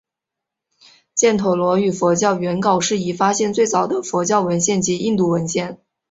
[1.15, 5.79] 犍陀罗语佛教原稿是已发现最早的佛教文献及印度文献。